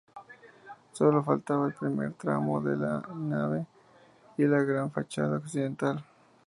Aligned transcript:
Sólo 0.93 1.23
faltaba 1.23 1.67
el 1.67 1.75
primer 1.75 2.13
tramo 2.13 2.59
de 2.59 2.75
la 2.75 3.07
nave 3.13 3.67
y 4.35 4.45
la 4.45 4.63
gran 4.63 4.89
fachada 4.91 5.37
occidental. 5.37 6.03